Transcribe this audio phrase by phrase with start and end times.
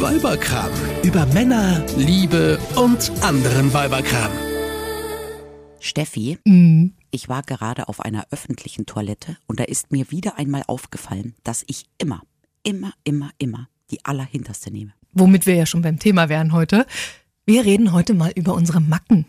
[0.00, 0.70] Weiberkram.
[1.02, 4.30] Über Männer, Liebe und anderen Weiberkram.
[5.80, 6.38] Steffi,
[7.10, 11.64] ich war gerade auf einer öffentlichen Toilette und da ist mir wieder einmal aufgefallen, dass
[11.66, 12.20] ich immer,
[12.62, 14.92] immer, immer, immer die allerhinterste nehme.
[15.12, 16.86] Womit wir ja schon beim Thema wären heute.
[17.46, 19.24] Wir reden heute mal über unsere Macken.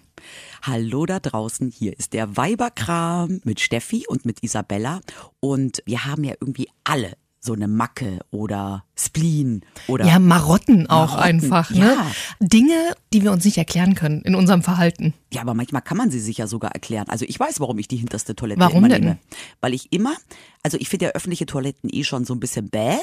[0.63, 4.99] Hallo da draußen, hier ist der Weiberkram mit Steffi und mit Isabella
[5.39, 11.11] und wir haben ja irgendwie alle so eine Macke oder Spleen oder Ja, Marotten auch
[11.11, 11.69] Marotten, einfach.
[11.71, 11.79] Ne?
[11.79, 12.11] ja.
[12.39, 15.13] Dinge, die wir uns nicht erklären können in unserem Verhalten.
[15.31, 17.07] Ja, aber manchmal kann man sie sich ja sogar erklären.
[17.09, 19.01] Also ich weiß, warum ich die hinterste Toilette Warum immer denn?
[19.01, 19.17] nehme.
[19.61, 20.15] Weil ich immer,
[20.63, 22.97] also ich finde ja öffentliche Toiletten eh schon so ein bisschen bäh.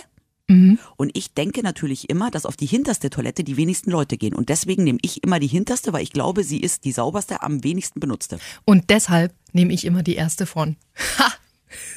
[0.46, 0.78] Mhm.
[0.96, 4.34] Und ich denke natürlich immer, dass auf die hinterste Toilette die wenigsten Leute gehen.
[4.34, 7.64] Und deswegen nehme ich immer die hinterste, weil ich glaube, sie ist die sauberste, am
[7.64, 8.38] wenigsten benutzte.
[8.66, 10.76] Und deshalb nehme ich immer die erste von.
[11.18, 11.32] Ha!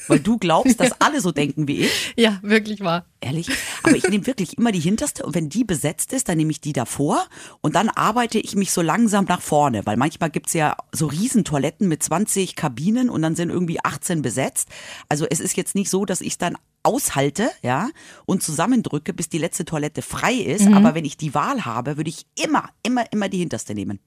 [0.07, 1.91] Weil du glaubst, dass alle so denken wie ich.
[2.17, 3.05] Ja, wirklich wahr.
[3.19, 3.49] Ehrlich?
[3.83, 6.61] Aber ich nehme wirklich immer die hinterste und wenn die besetzt ist, dann nehme ich
[6.61, 7.25] die davor
[7.61, 11.87] und dann arbeite ich mich so langsam nach vorne, weil manchmal gibt's ja so Riesentoiletten
[11.87, 14.69] mit 20 Kabinen und dann sind irgendwie 18 besetzt.
[15.09, 17.89] Also es ist jetzt nicht so, dass ich es dann aushalte, ja,
[18.25, 20.67] und zusammendrücke, bis die letzte Toilette frei ist.
[20.67, 23.99] Aber wenn ich die Wahl habe, würde ich immer, immer, immer die hinterste nehmen.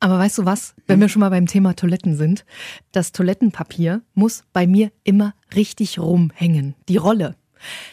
[0.00, 2.44] Aber weißt du was, wenn wir schon mal beim Thema Toiletten sind,
[2.92, 6.76] das Toilettenpapier muss bei mir immer richtig rumhängen.
[6.88, 7.34] Die Rolle.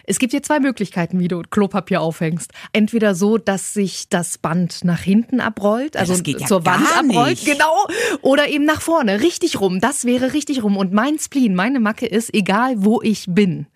[0.03, 2.52] Es gibt hier zwei Möglichkeiten, wie du Klopapier aufhängst.
[2.72, 7.45] Entweder so, dass sich das Band nach hinten abrollt, also ja zur Wand abrollt, nicht.
[7.45, 7.88] genau,
[8.22, 9.80] oder eben nach vorne, richtig rum.
[9.80, 10.78] Das wäre richtig rum.
[10.78, 13.67] Und mein Spleen, meine Macke ist, egal wo ich bin.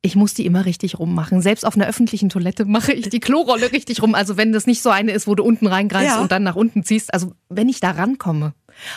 [0.00, 1.42] Ich muss die immer richtig rummachen.
[1.42, 4.14] Selbst auf einer öffentlichen Toilette mache ich die Klorolle richtig rum.
[4.14, 6.20] Also wenn das nicht so eine ist, wo du unten reingreifst Ja.
[6.20, 7.12] und dann nach unten ziehst.
[7.12, 8.54] Also wenn ich da rankomme,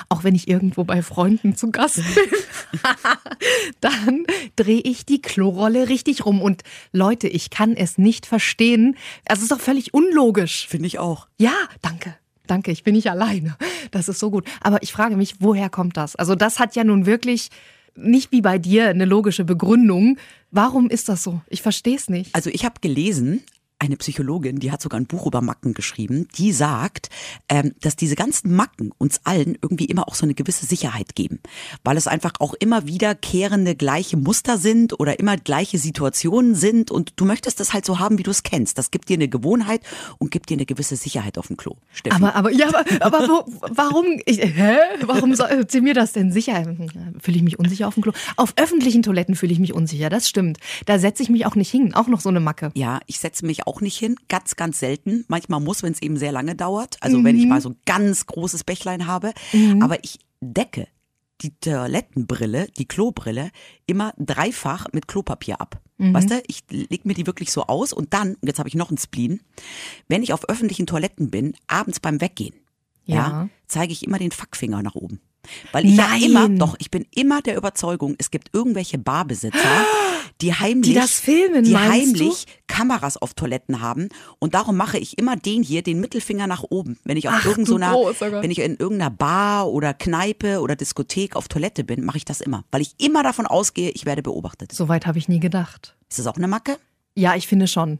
[0.10, 2.82] auch wenn ich irgendwo bei Freunden zu Gast bin,
[3.82, 6.42] dann drehe ich die Klorolle richtig rum.
[6.42, 8.96] Und Leute, ich kann es nicht verstehen.
[9.28, 10.68] Also es ist doch völlig unlogisch.
[10.68, 11.28] Finde ich auch.
[11.40, 12.16] Ja, danke.
[12.48, 13.56] Danke, ich bin nicht alleine.
[13.92, 14.46] Das ist so gut.
[14.62, 16.16] Aber ich frage mich, woher kommt das?
[16.16, 17.50] Also das hat ja nun wirklich
[17.96, 20.18] nicht wie bei dir eine logische Begründung.
[20.52, 21.42] Warum ist das so?
[21.48, 22.34] Ich verstehe es nicht.
[22.36, 23.44] Also ich habe gelesen,
[23.81, 27.09] eine Psychologin, die hat sogar ein Buch über Macken geschrieben, die sagt,
[27.49, 31.39] ähm, dass diese ganzen Macken uns allen irgendwie immer auch so eine gewisse Sicherheit geben,
[31.83, 37.14] weil es einfach auch immer wiederkehrende gleiche Muster sind oder immer gleiche Situationen sind und
[37.15, 38.77] du möchtest das halt so haben, wie du es kennst.
[38.77, 39.81] Das gibt dir eine Gewohnheit
[40.19, 41.75] und gibt dir eine gewisse Sicherheit auf dem Klo.
[41.92, 42.15] Steffi.
[42.15, 44.77] Aber, aber, ja, aber, aber wo, warum, ich, hä?
[45.02, 46.63] Warum soll sie mir das denn sicher?
[47.19, 48.13] Fühle ich mich unsicher auf dem Klo?
[48.37, 50.59] Auf öffentlichen Toiletten fühle ich mich unsicher, das stimmt.
[50.86, 51.95] Da setze ich mich auch nicht hin.
[51.95, 52.71] Auch noch so eine Macke.
[52.75, 55.23] Ja, ich setze mich auch nicht hin, ganz, ganz selten.
[55.30, 56.98] Manchmal muss, wenn es eben sehr lange dauert.
[56.99, 59.32] Also wenn ich mal so ein ganz großes Bächlein habe.
[59.80, 60.87] Aber ich decke
[61.42, 63.52] die Toilettenbrille, die Klobrille,
[63.86, 65.80] immer dreifach mit Klopapier ab.
[65.98, 68.89] Weißt du, ich leg mir die wirklich so aus und dann, jetzt habe ich noch
[68.89, 69.39] einen Spleen,
[70.08, 72.55] wenn ich auf öffentlichen Toiletten bin, abends beim Weggehen,
[73.05, 73.49] ja, Ja.
[73.67, 75.20] zeige ich immer den Fackfinger nach oben.
[75.72, 76.22] Weil ich Nein.
[76.22, 79.86] ja immer, doch, ich bin immer der Überzeugung, es gibt irgendwelche Barbesitzer,
[80.42, 84.10] die heimlich, Die das filmen, die heimlich Kameras auf Toiletten haben
[84.40, 87.46] und darum mache ich immer den hier, den Mittelfinger nach oben, wenn ich auf Ach,
[87.46, 88.44] irgend du so einer, großer Gott.
[88.44, 92.42] wenn ich in irgendeiner Bar oder Kneipe oder Diskothek auf Toilette bin, mache ich das
[92.42, 94.72] immer, weil ich immer davon ausgehe, ich werde beobachtet.
[94.72, 95.96] So weit habe ich nie gedacht.
[96.10, 96.78] Ist das auch eine Macke?
[97.16, 98.00] Ja, ich finde schon.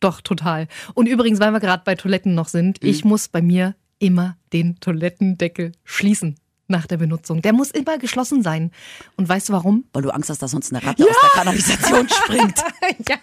[0.00, 0.66] Doch, total.
[0.94, 4.80] Und übrigens, weil wir gerade bei Toiletten noch sind, ich muss bei mir immer den
[4.80, 6.36] Toilettendeckel schließen
[6.70, 7.42] nach der Benutzung.
[7.42, 8.70] Der muss immer geschlossen sein.
[9.16, 9.84] Und weißt du warum?
[9.92, 12.58] Weil du Angst hast, dass sonst eine Ratte aus der Kanalisation springt.
[13.08, 13.16] ja,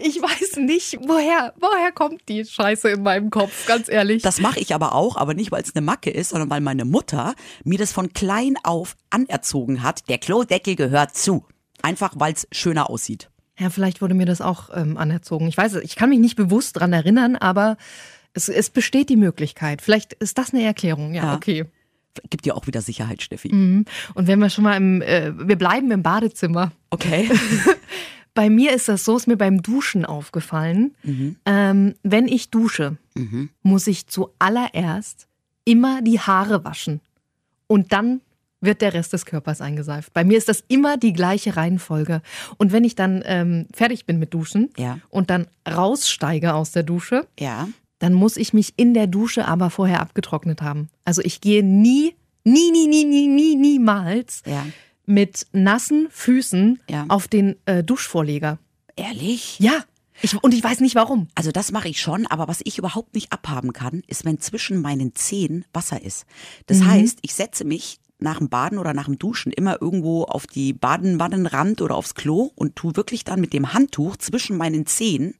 [0.00, 4.22] ich weiß nicht, woher, woher kommt die Scheiße in meinem Kopf, ganz ehrlich.
[4.22, 6.84] Das mache ich aber auch, aber nicht, weil es eine Macke ist, sondern weil meine
[6.84, 10.08] Mutter mir das von klein auf anerzogen hat.
[10.08, 11.44] Der Klodeckel gehört zu.
[11.82, 13.28] Einfach, weil es schöner aussieht.
[13.58, 15.46] ja, vielleicht wurde mir das auch ähm, anerzogen.
[15.48, 17.76] Ich weiß es, ich kann mich nicht bewusst dran erinnern, aber
[18.32, 19.80] es, es besteht die Möglichkeit.
[19.82, 21.14] Vielleicht ist das eine Erklärung.
[21.14, 21.34] Ja, Ja.
[21.36, 21.66] okay.
[22.30, 23.52] Gibt dir auch wieder Sicherheit, Steffi.
[23.54, 23.84] Mhm.
[24.14, 26.72] Und wenn wir schon mal im, äh, wir bleiben im Badezimmer.
[26.90, 27.30] Okay.
[28.34, 30.92] Bei mir ist das so, ist mir beim Duschen aufgefallen.
[31.46, 32.96] Ähm, wenn ich dusche,
[33.62, 35.28] muss ich zuallererst
[35.64, 37.00] immer die Haare waschen.
[37.68, 38.22] Und dann
[38.60, 40.12] wird der Rest des Körpers eingeseift.
[40.14, 42.22] Bei mir ist das immer die gleiche Reihenfolge.
[42.56, 44.98] Und wenn ich dann ähm, fertig bin mit Duschen Ja.
[45.10, 47.68] und dann raussteige aus der Dusche, Ja.
[47.98, 50.88] Dann muss ich mich in der Dusche aber vorher abgetrocknet haben.
[51.04, 52.14] Also ich gehe nie,
[52.44, 54.66] nie, nie, nie, nie, nie, niemals Ja.
[55.06, 57.04] mit nassen Füßen Ja.
[57.08, 58.58] auf den äh, Duschvorleger.
[58.96, 59.58] Ehrlich?
[59.60, 59.84] Ja.
[60.22, 61.26] Ich, und ich weiß nicht warum.
[61.34, 64.80] Also das mache ich schon, aber was ich überhaupt nicht abhaben kann, ist, wenn zwischen
[64.80, 66.24] meinen Zehen Wasser ist.
[66.66, 70.46] Das heißt, ich setze mich nach dem Baden oder nach dem Duschen immer irgendwo auf
[70.46, 75.34] die Badenwannenrand oder aufs Klo und tu wirklich dann mit dem Handtuch zwischen meinen Zehen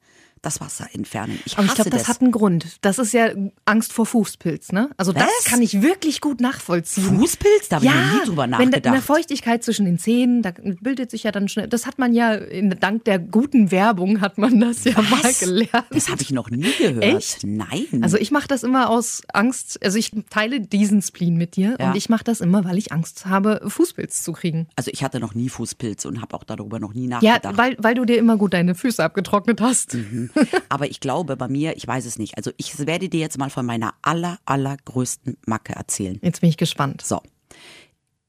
[0.44, 1.40] das Wasser entfernen.
[1.44, 2.08] Ich Aber ich glaube, das, das.
[2.08, 2.78] hat einen Grund.
[2.82, 3.30] Das ist ja
[3.64, 4.90] Angst vor Fußpilz, ne?
[4.96, 5.44] Also das Was?
[5.44, 7.18] kann ich wirklich gut nachvollziehen.
[7.18, 7.68] Fußpilz?
[7.68, 9.02] Da habe ich noch nie drüber wenn da eine nachgedacht.
[9.04, 11.68] Feuchtigkeit zwischen den Zähnen, da bildet sich ja dann schnell.
[11.68, 15.40] Das hat man ja in, dank der guten Werbung hat man das ja mal Was?
[15.40, 15.86] gelernt.
[15.90, 17.02] Das habe ich noch nie gehört.
[17.04, 17.38] Echt?
[17.44, 17.86] Nein.
[18.02, 19.82] Also ich mache das immer aus Angst.
[19.82, 21.88] Also ich teile diesen Spleen mit dir Ja.
[21.88, 24.66] und ich mache das immer, weil ich Angst habe, Fußpilz zu kriegen.
[24.76, 27.56] Also ich hatte noch nie Fußpilz und habe auch darüber noch nie Ja, nachgedacht.
[27.56, 29.96] weil, weil du dir immer gut deine Füße abgetrocknet hast.
[30.68, 32.36] Aber ich glaube bei mir, ich weiß es nicht.
[32.36, 36.18] Also ich werde dir jetzt mal von meiner aller, allergrößten Macke erzählen.
[36.22, 37.02] Jetzt bin ich gespannt.
[37.02, 37.20] So.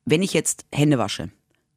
[0.06, 1.30] Wenn ich jetzt Hände wasche,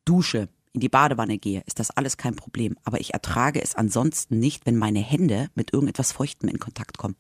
[0.05, 2.77] dusche, in die Badewanne gehe, ist das alles kein Problem.
[2.85, 7.17] Aber ich ertrage es ansonsten nicht, wenn meine Hände mit irgendetwas Feuchtem in Kontakt kommen.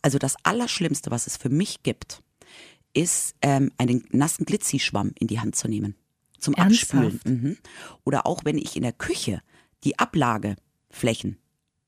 [0.00, 2.22] Also das Allerschlimmste, was es für mich gibt,
[2.94, 5.94] ist ähm, einen nassen Glitzischwamm in die Hand zu nehmen.
[6.38, 6.94] Zum Ernsthaft?
[6.94, 7.20] Abspülen.
[7.24, 7.56] Mhm.
[8.04, 9.42] Oder auch wenn ich in der Küche
[9.84, 11.38] die Ablageflächen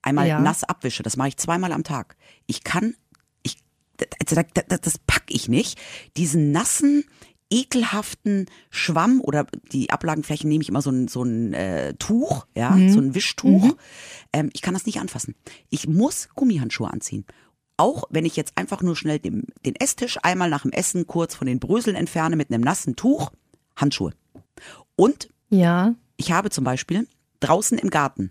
[0.05, 0.41] einmal Ja.
[0.41, 2.17] nass abwische, das mache ich zweimal am Tag.
[2.47, 2.95] Ich kann,
[3.43, 3.57] ich,
[3.97, 5.79] das, das, das packe ich nicht,
[6.17, 7.05] diesen nassen,
[7.51, 12.71] ekelhaften Schwamm oder die Ablagenflächen nehme ich immer so ein, so ein äh, Tuch, ja,
[12.71, 12.89] Mhm.
[12.91, 13.77] so ein Wischtuch.
[14.33, 15.35] Ähm, ich kann das nicht anfassen.
[15.71, 17.25] Ich muss Gummihandschuhe anziehen.
[17.77, 21.35] Auch wenn ich jetzt einfach nur schnell den, den Esstisch einmal nach dem Essen kurz
[21.35, 23.31] von den Bröseln entferne mit einem nassen Tuch,
[23.77, 24.13] Handschuhe.
[24.97, 25.95] Und Ja.
[26.17, 27.07] ich habe zum Beispiel
[27.41, 28.31] draußen im Garten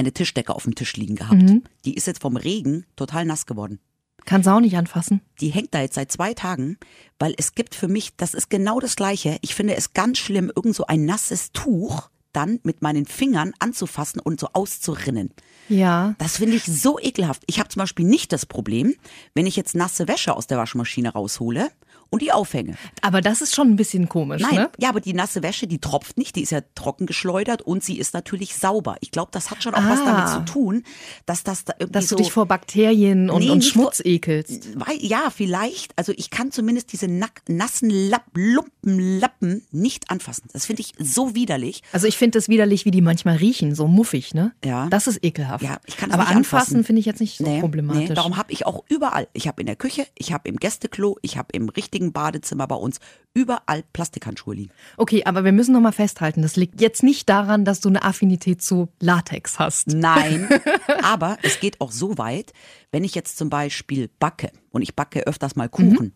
[0.00, 1.42] eine Tischdecke auf dem Tisch liegen gehabt.
[1.84, 3.78] Die ist jetzt vom Regen total nass geworden.
[4.26, 5.20] Kannst du auch nicht anfassen.
[5.40, 6.78] Die hängt da jetzt seit zwei Tagen,
[7.18, 9.38] weil es gibt für mich, das ist genau das Gleiche.
[9.40, 14.20] Ich finde es ganz schlimm, irgend so ein nasses Tuch dann mit meinen Fingern anzufassen
[14.20, 15.30] und so auszurinnen.
[15.68, 16.14] Ja.
[16.18, 17.42] Das finde ich so ekelhaft.
[17.46, 18.94] Ich habe zum Beispiel nicht das Problem,
[19.34, 21.70] wenn ich jetzt nasse Wäsche aus der Waschmaschine raushole
[22.10, 22.74] und die aufhänge.
[23.02, 24.70] Aber das ist schon ein bisschen komisch, Nein, ne?
[24.78, 27.98] ja, aber die nasse Wäsche, die tropft nicht, die ist ja trocken geschleudert und sie
[27.98, 28.96] ist natürlich sauber.
[29.00, 30.04] Ich glaube, das hat schon auch was Ah.
[30.04, 30.82] damit zu tun,
[31.26, 34.06] dass das da irgendwie Dass so du dich vor Bakterien und, Nee, und Schmutz vor-
[34.06, 34.68] ekelst.
[35.00, 35.92] Ja, vielleicht.
[35.96, 40.48] Also ich kann zumindest diese nack, nassen Lapp, Lumpen, Lappen nicht anfassen.
[40.52, 41.82] Das finde ich so widerlich.
[41.92, 44.52] Also ich finde es widerlich, wie die manchmal riechen, so muffig, ne?
[44.64, 44.88] Ja.
[44.88, 45.62] Das ist ekelhaft.
[45.64, 46.84] Ja, ich kann es Aber nicht anfassen anfassen.
[46.84, 48.08] finde ich jetzt nicht so problematisch.
[48.08, 49.28] Nee, darum habe ich auch überall.
[49.32, 52.74] Ich habe in der Küche, ich habe im Gästeklo, ich habe im richtigen Badezimmer bei
[52.76, 52.98] uns
[53.34, 54.72] überall Plastikhandschuhe liegen.
[54.96, 58.02] Okay, aber wir müssen noch mal festhalten, das liegt jetzt nicht daran, dass du eine
[58.02, 59.88] Affinität zu Latex hast.
[59.88, 60.48] Nein,
[61.02, 62.52] aber es geht auch so weit,
[62.90, 66.12] wenn ich jetzt zum Beispiel backe und ich backe öfters mal Kuchen, Mhm.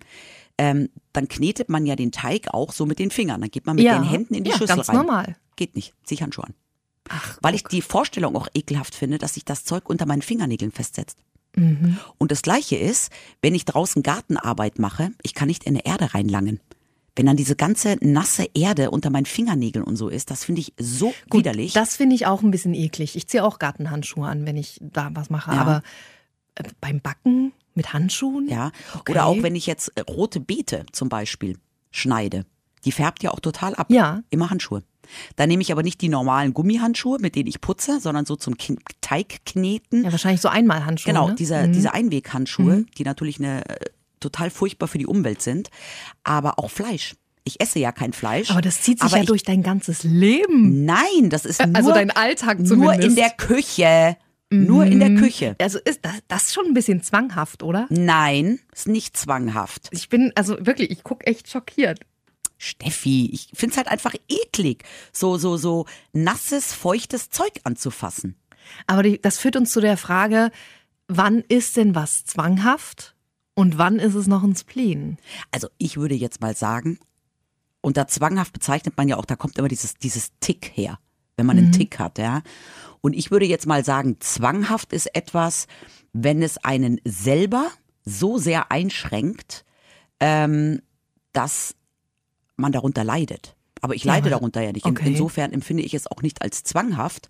[0.58, 3.40] ähm, dann knetet man ja den Teig auch so mit den Fingern.
[3.40, 4.96] Dann geht man mit Ja, den Händen in die ja, Schüssel ganz rein.
[4.96, 5.36] normal.
[5.56, 5.94] Geht nicht.
[6.04, 6.54] Zieh ich Handschuhe an.
[7.42, 11.18] Weil ich die Vorstellung auch ekelhaft finde, dass sich das Zeug unter meinen Fingernägeln festsetzt.
[11.56, 11.98] Mhm.
[12.18, 13.12] Und das Gleiche ist,
[13.42, 16.60] wenn ich draußen Gartenarbeit mache, ich kann nicht in eine Erde reinlangen.
[17.16, 20.72] Wenn dann diese ganze nasse Erde unter meinen Fingernägeln und so ist, das finde ich
[20.78, 21.72] so Gut, widerlich.
[21.72, 23.14] Das finde ich auch ein bisschen eklig.
[23.14, 25.52] Ich ziehe auch Gartenhandschuhe an, wenn ich da was mache.
[25.52, 25.60] Ja.
[25.60, 25.82] Aber
[26.56, 28.48] äh, beim Backen mit Handschuhen?
[28.48, 28.72] Ja.
[28.94, 29.12] Okay.
[29.12, 31.56] Oder auch wenn ich jetzt äh, rote Beete zum Beispiel
[31.92, 32.46] schneide.
[32.84, 33.86] Die färbt ja auch total ab.
[33.90, 34.22] Ja.
[34.30, 34.82] Immer Handschuhe.
[35.36, 38.54] Da nehme ich aber nicht die normalen Gummihandschuhe, mit denen ich putze, sondern so zum
[38.54, 40.04] Kin- Teigkneten.
[40.04, 41.12] Ja, wahrscheinlich so Einmalhandschuhe.
[41.12, 41.34] Genau, ne?
[41.34, 43.76] diese, diese Einweghandschuhe, die natürlich eine, äh,
[44.20, 45.68] total furchtbar für die Umwelt sind.
[46.22, 47.14] Aber auch Fleisch.
[47.46, 48.50] Ich esse ja kein Fleisch.
[48.50, 50.86] Aber das zieht sich ja ich, durch dein ganzes Leben.
[50.86, 53.08] Nein, das ist nur, Also dein Alltag nur zumindest.
[53.08, 54.16] in der Küche.
[54.50, 55.56] Nur in der Küche.
[55.60, 57.86] Also ist das, das ist schon ein bisschen zwanghaft, oder?
[57.90, 59.88] Nein, ist nicht zwanghaft.
[59.90, 62.00] Ich bin, also wirklich, ich gucke echt schockiert.
[62.64, 68.36] Steffi, ich find's halt einfach eklig, so, so, so nasses, feuchtes Zeug anzufassen.
[68.86, 70.50] Aber die, das führt uns zu der Frage,
[71.06, 73.14] wann ist denn was zwanghaft
[73.54, 75.18] und wann ist es noch ein Spleen?
[75.50, 76.98] Also ich würde jetzt mal sagen,
[77.80, 80.98] unter zwanghaft bezeichnet man ja auch, da kommt immer dieses, dieses Tick her,
[81.36, 82.42] wenn man einen Tick hat, ja.
[83.02, 85.66] Und ich würde jetzt mal sagen, zwanghaft ist etwas,
[86.14, 87.70] wenn es einen selber
[88.06, 89.66] so sehr einschränkt,
[90.20, 90.80] ähm,
[91.32, 91.74] dass
[92.56, 93.56] man darunter leidet.
[93.80, 94.86] Aber ich leide aber- darunter ja nicht.
[94.86, 95.10] Okay.
[95.10, 97.28] Insofern empfinde ich es auch nicht als zwanghaft,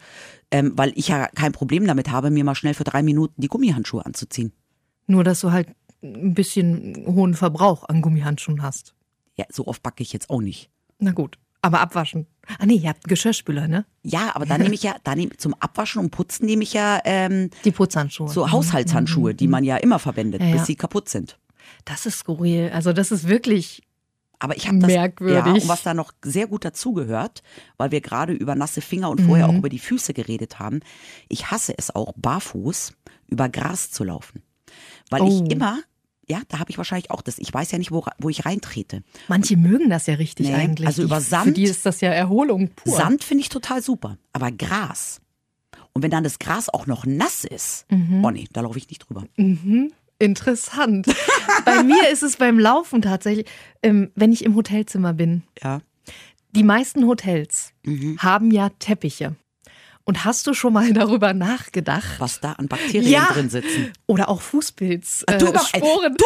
[0.50, 3.49] ähm, weil ich ja kein Problem damit habe, mir mal schnell für drei Minuten die
[3.49, 4.52] Gummihandschuhe anzuziehen.
[5.07, 5.69] Nur, dass du halt
[6.02, 8.95] ein bisschen hohen Verbrauch an Gummihandschuhen hast.
[9.37, 10.71] Ja, so oft backe ich jetzt auch nicht.
[10.99, 11.38] Na gut.
[11.61, 12.26] Aber abwaschen.
[12.59, 13.87] Ah nee, ihr habt einen Geschirrspüler, ne?
[14.02, 17.00] Ja, aber da nehme ich ja, da nehme zum Abwaschen und Putzen nehme ich ja
[17.07, 18.28] ähm, Die Putzhandschuhe.
[18.28, 20.52] so Haushaltshandschuhe, die man ja immer verwendet, Ja, ja.
[20.57, 21.38] bis sie kaputt sind.
[21.87, 22.71] Das ist skurril.
[22.75, 23.83] Also das ist wirklich.
[24.44, 25.36] Aber ich habe das Merkwürdig.
[25.46, 27.42] Ja, und was da noch sehr gut dazugehört,
[27.78, 29.54] weil wir gerade über nasse Finger und vorher Mhm.
[29.54, 30.80] auch über die Füße geredet haben.
[31.28, 32.92] Ich hasse es auch barfuß
[33.28, 34.42] über Gras zu laufen,
[35.10, 35.26] weil Oh.
[35.44, 35.78] ich immer
[36.26, 37.36] ja, da habe ich wahrscheinlich auch das.
[37.38, 39.02] Ich weiß ja nicht, wo, wo ich reintrete.
[39.28, 40.86] Manche mögen das ja richtig Nee, eigentlich.
[40.86, 42.96] also über Sand- Für die ist das ja Erholung pur.
[42.96, 45.20] Sand finde ich total super, aber Gras
[45.92, 48.24] Und wenn dann das Gras auch noch nass ist, Mhm.
[48.24, 49.24] oh nee, da laufe ich nicht drüber.
[50.18, 51.06] Interessant.
[51.64, 53.47] Bei mir ist es beim Laufen tatsächlich,
[53.83, 55.42] ähm, wenn ich im Hotelzimmer bin.
[55.62, 55.80] Ja.
[56.52, 58.18] Die meisten Hotels Mhm.
[58.21, 59.35] haben ja Teppiche.
[60.06, 62.21] Und hast du schon mal darüber nachgedacht?
[62.21, 63.28] Was da an Bakterien Ja.
[63.33, 63.92] drin sitzen.
[64.06, 65.25] Oder auch Fußpilz.
[65.26, 66.14] Du, äh, aber- ey, Sporen.
[66.16, 66.25] du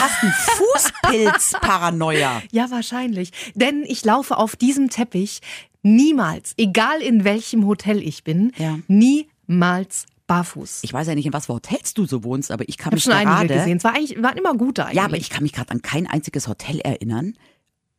[0.00, 2.42] hast einen Fußpilz-Paranoia.
[2.50, 3.30] Ja, wahrscheinlich.
[3.54, 5.40] Denn ich laufe auf diesem Teppich
[5.82, 8.78] niemals, egal in welchem Hotel ich bin, Ja.
[8.88, 10.80] niemals barfuß.
[10.82, 12.96] Ich weiß ja nicht, in was für Hotels du so wohnst, aber ich kann habe
[12.96, 13.54] mich schon einige gerade.
[13.54, 13.78] gesehen.
[13.78, 14.96] Es war eigentlich, waren immer gute eigentlich.
[14.96, 17.34] Ja, aber ich kann mich gerade an kein einziges Hotel erinnern,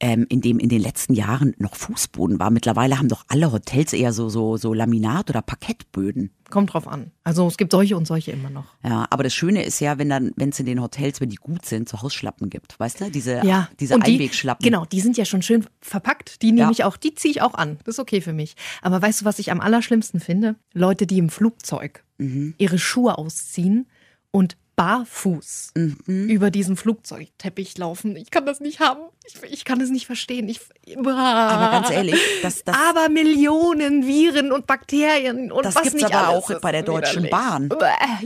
[0.02, 2.52] ähm, in dem in den letzten Jahren noch Fußboden war.
[2.52, 6.32] Mittlerweile haben doch alle Hotels eher so, so, so Laminat- oder Parkettböden.
[6.50, 7.12] Kommt drauf an.
[7.24, 8.66] Also es gibt solche und solche immer noch.
[8.84, 11.36] Ja, aber das Schöne ist ja, wenn dann, wenn es in den Hotels, wenn die
[11.36, 12.80] gut sind, so Hausschlappen gibt.
[12.80, 13.12] Weißt du?
[13.12, 14.64] Diese, Ja, diese und die, Einwegschlappen.
[14.64, 16.42] Genau, die sind ja schon schön verpackt.
[16.42, 16.72] Die nehme Ja.
[16.72, 17.78] ich auch, die ziehe ich auch an.
[17.84, 18.56] Das ist okay für mich.
[18.82, 20.56] Aber weißt du, was ich am allerschlimmsten finde?
[20.74, 22.54] Leute, die im Flugzeug Mhm.
[22.58, 23.88] ihre Schuhe ausziehen
[24.32, 26.30] und barfuß Mhm.
[26.30, 28.16] über diesen Flugzeugteppich laufen.
[28.16, 29.02] Ich kann das nicht haben.
[29.26, 30.48] Ich, ich kann es nicht verstehen.
[30.48, 30.62] Ich,
[30.98, 36.06] Aber ganz ehrlich, das, das, aber Millionen Viren und Bakterien und Das was gibt's nicht
[36.16, 37.32] aber alles auch bei der Deutschen widerlich.
[37.32, 37.70] Bahn.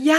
[0.02, 0.18] Ja,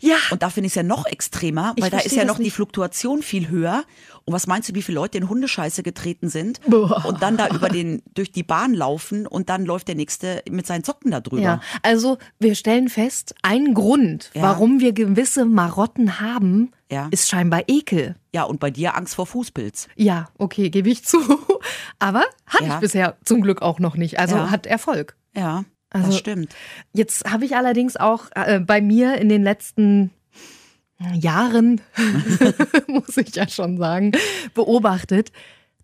[0.00, 0.16] ja.
[0.30, 2.50] Und da finde ich es ja noch extremer, weil da ist ja noch die.
[2.50, 3.84] Fluktuation viel höher.
[4.24, 7.04] Und was meinst du, wie viele Leute in Hundescheiße getreten sind Boah.
[7.06, 10.66] und dann da über den, durch die Bahn laufen und dann läuft der Nächste mit
[10.66, 11.42] seinen Socken da drüber.
[11.42, 14.42] Ja, also wir stellen fest, ein Grund, Ja.
[14.42, 17.08] warum wir gewisse Marotten haben, Ja.
[17.10, 18.16] ist scheinbar Ekel.
[18.34, 19.88] Ja, und bei dir Angst vor Fußpilz.
[19.96, 21.18] Ja, okay, gebe ich zu.
[21.98, 22.74] Aber hatte Ja.
[22.74, 24.18] ich bisher zum Glück auch noch nicht.
[24.18, 24.50] Also Ja.
[24.50, 25.16] hat Erfolg.
[25.36, 26.54] Ja, Also- das stimmt.
[26.92, 30.10] Jetzt habe ich allerdings auch äh, bei mir in den letzten
[31.14, 31.80] Jahren,
[32.88, 34.12] muss ich ja schon sagen,
[34.54, 35.32] beobachtet,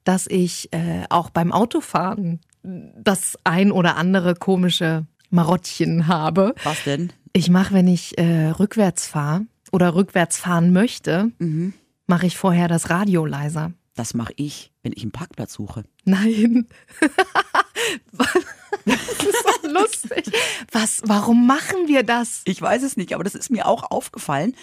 [0.05, 6.55] dass ich äh, auch beim Autofahren das ein oder andere komische Marottchen habe.
[6.65, 7.13] Was denn?
[7.33, 11.73] Ich mache, wenn ich äh, rückwärts fahre oder rückwärts fahren möchte, Mhm.
[12.07, 13.73] mache ich vorher das Radio leiser.
[13.95, 15.85] Das mache ich, wenn ich einen Parkplatz suche.
[16.05, 16.67] Nein.
[18.87, 18.97] Was?
[19.19, 20.33] das ist so lustig.
[20.73, 22.43] Was, warum machen wir das?
[22.45, 24.55] Ich weiß es nicht, aber das ist mir auch aufgefallen,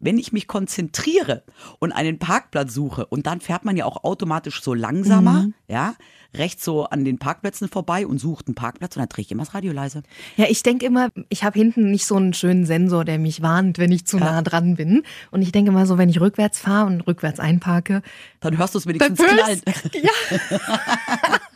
[0.00, 1.44] wenn ich mich konzentriere
[1.78, 5.54] und einen Parkplatz suche und dann fährt man ja auch automatisch so langsamer, Mhm.
[5.68, 5.94] ja,
[6.34, 9.44] rechts so an den Parkplätzen vorbei und sucht einen Parkplatz und dann drehe ich immer
[9.44, 10.02] das Radio leise.
[10.36, 13.78] Ja, ich denke immer, ich habe hinten nicht so einen schönen Sensor, der mich warnt,
[13.78, 15.04] wenn ich zu nah dran bin.
[15.30, 18.02] Und ich denke immer so, wenn ich rückwärts fahre und rückwärts einparke,
[18.40, 19.62] Dann hörst du es wenigstens knallen.
[20.02, 20.10] ja.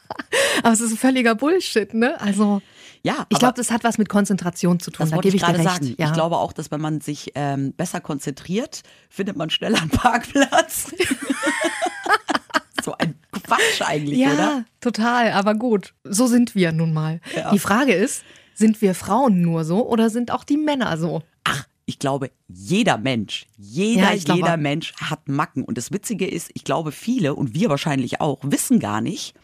[0.63, 2.21] Aber es ist völliger Bullshit, ne?
[2.21, 2.61] Also
[3.03, 5.05] Ja, ich glaube, das hat was mit Konzentration zu tun.
[5.05, 5.71] das da wollte gebe ich ich gerade recht.
[5.71, 5.95] sagen.
[5.99, 6.07] Ja.
[6.07, 10.93] Ich glaube auch, dass wenn man sich ähm, besser konzentriert, findet man schneller einen Parkplatz.
[12.85, 14.65] so ein Quatsch eigentlich, ja, oder?
[14.81, 15.33] total.
[15.33, 17.21] Aber gut, so sind wir nun mal.
[17.37, 17.51] Ja.
[17.53, 18.25] Die Frage ist,
[18.55, 21.23] sind wir Frauen nur so oder sind auch die Männer so?
[21.45, 24.57] Ach, ich glaube, jeder Mensch, jeder, Ja, glaube jeder.
[24.57, 25.65] Mensch hat Macken.
[25.65, 29.35] Und das Witzige ist, ich glaube, viele und wir wahrscheinlich auch wissen gar nicht,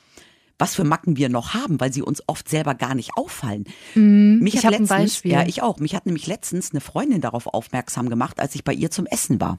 [0.59, 3.65] was für Macken wir noch haben, weil sie uns oft selber gar nicht auffallen.
[3.95, 4.47] mich Mhm.
[4.47, 5.33] ich hat hab ein letztens, Beispiel.
[5.33, 5.79] ja, ich auch.
[5.79, 9.41] Mich hat nämlich letztens eine Freundin darauf aufmerksam gemacht, als ich bei ihr zum Essen
[9.41, 9.59] war.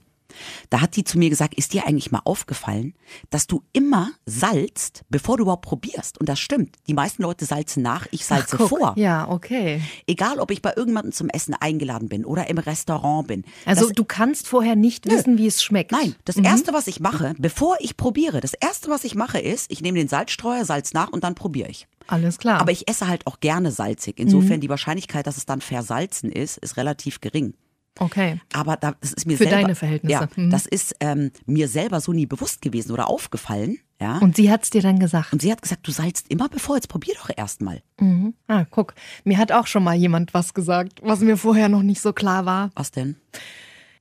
[0.69, 2.93] Da hat die zu mir gesagt, ist dir eigentlich mal aufgefallen,
[3.29, 6.19] dass du immer salzt, bevor du überhaupt probierst?
[6.19, 6.75] Und das stimmt.
[6.87, 8.93] Die meisten Leute salzen nach, ich salze Guck, vor.
[8.97, 9.81] Ja, okay.
[10.07, 13.43] Egal, ob ich bei irgendjemandem zum Essen eingeladen bin oder im Restaurant bin.
[13.65, 15.91] Also das, du kannst vorher nicht wissen, wie es schmeckt.
[15.91, 19.71] nein, das erste, was ich mache, bevor ich probiere, das erste, was ich mache, ist,
[19.71, 21.87] ich nehme den Salzstreuer, Salz nach und dann probiere ich.
[22.07, 22.59] Alles klar.
[22.59, 24.19] Aber ich esse halt auch gerne salzig.
[24.19, 27.53] Insofern die Wahrscheinlichkeit, dass es dann versalzen ist, ist relativ gering.
[27.99, 28.39] Okay.
[28.53, 30.13] Aber da, das ist mir Für selber, deine Verhältnisse.
[30.13, 30.49] Ja, Mhm.
[30.49, 33.77] das ist ähm, mir selber so nie bewusst gewesen oder aufgefallen.
[34.01, 34.17] Ja.
[34.19, 35.33] Und sie hat's dir dann gesagt.
[35.33, 37.81] Und sie hat gesagt, du salzt immer bevor, jetzt probier doch erst mal.
[37.99, 38.33] Mhm.
[38.47, 38.93] Ah, guck.
[39.25, 42.45] Mir hat auch schon mal jemand was gesagt, was mir vorher noch nicht so klar
[42.45, 42.71] war.
[42.75, 43.17] Was denn?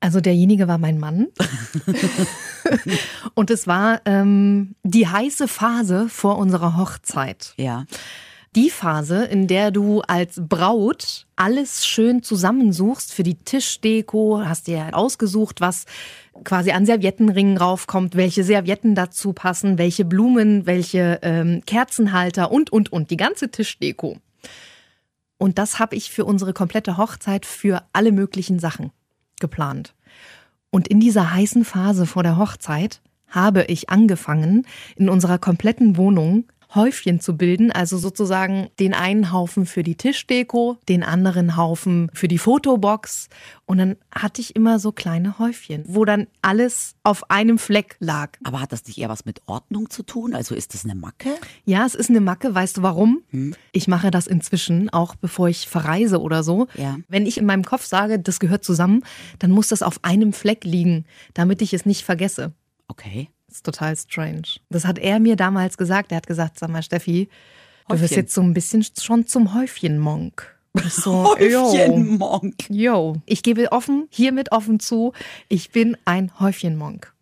[0.00, 1.26] Also derjenige war mein Mann.
[3.34, 7.54] Und es war ähm, die heiße Phase vor unserer Hochzeit.
[7.56, 7.84] Ja.
[8.56, 14.88] Die Phase, in der du als Braut alles schön zusammensuchst für die Tischdeko, hast dir
[14.92, 15.84] ausgesucht, was
[16.44, 22.90] quasi an Serviettenringen raufkommt, welche Servietten dazu passen, welche Blumen, welche ähm, Kerzenhalter und, und,
[22.90, 24.16] und, die ganze Tischdeko.
[25.36, 28.92] Und das habe ich für unsere komplette Hochzeit für alle möglichen Sachen
[29.40, 29.94] geplant.
[30.70, 36.44] Und in dieser heißen Phase vor der Hochzeit habe ich angefangen, in unserer kompletten Wohnung
[36.74, 37.72] Häufchen zu bilden.
[37.72, 43.28] Also sozusagen den einen Haufen für die Tischdeko, den anderen Haufen für die Fotobox.
[43.64, 48.32] Und dann hatte ich immer so kleine Häufchen, wo dann alles auf einem Fleck lag.
[48.44, 50.34] Aber hat das nicht eher was mit Ordnung zu tun?
[50.34, 51.30] Also ist das eine Macke?
[51.64, 52.54] Ja, es ist eine Macke.
[52.54, 53.22] Weißt du warum?
[53.72, 56.66] Ich mache das inzwischen, auch bevor ich verreise oder so.
[56.74, 56.96] Ja.
[57.08, 59.04] Wenn ich in meinem Kopf sage, das gehört zusammen,
[59.38, 62.52] dann muss das auf einem Fleck liegen, damit ich es nicht vergesse.
[62.88, 63.28] Okay.
[63.48, 64.42] Das ist total strange.
[64.68, 66.12] Das hat er mir damals gesagt.
[66.12, 67.28] Er hat gesagt, sag mal, Steffi,
[67.88, 68.16] du wirst Häufchen.
[68.18, 70.54] jetzt so ein bisschen schon zum Häufchen-Monk.
[70.90, 72.68] So, Häufchen-Monk.
[72.68, 73.16] yo.
[73.26, 75.12] Ich gebe offen, hiermit offen zu,
[75.48, 77.12] ich bin ein Häufchen-Monk.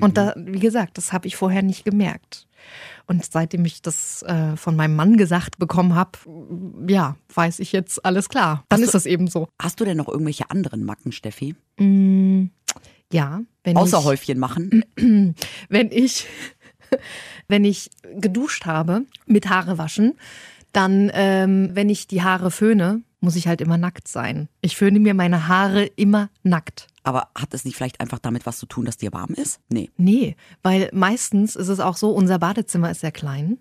[0.00, 2.46] Und da, wie gesagt, das habe ich vorher nicht gemerkt.
[3.06, 6.18] Und seitdem ich das äh, von meinem Mann gesagt bekommen habe,
[6.88, 8.64] ja, weiß ich jetzt alles klar.
[8.68, 9.48] Dann Hast ist das eben so.
[9.60, 11.56] Hast du denn noch irgendwelche anderen Macken, Steffi?
[13.12, 14.84] Ja, wenn Außer ich, Häufchen machen?
[15.68, 16.26] wenn ich,
[17.48, 20.14] wenn ich geduscht habe mit Haare waschen,
[20.72, 24.48] dann, ähm, wenn ich die Haare föhne, muss ich halt immer nackt sein.
[24.62, 26.86] Ich föhne mir meine Haare immer nackt.
[27.02, 29.60] Aber hat es nicht vielleicht einfach damit was zu tun, dass dir warm ist?
[29.68, 29.90] Nee.
[29.96, 33.58] Nee, weil meistens ist es auch so, unser Badezimmer ist sehr klein